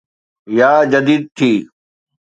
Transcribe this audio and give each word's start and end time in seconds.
يا 0.57 0.71
جديد 0.91 1.21
ٿي 1.37 1.51